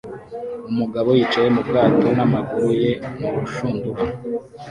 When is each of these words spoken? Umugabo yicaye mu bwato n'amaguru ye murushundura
Umugabo 0.71 1.09
yicaye 1.17 1.47
mu 1.55 1.61
bwato 1.67 2.07
n'amaguru 2.17 2.69
ye 2.81 2.91
murushundura 3.19 4.03